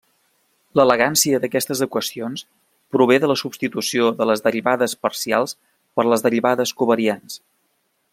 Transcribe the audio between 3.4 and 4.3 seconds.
substitució de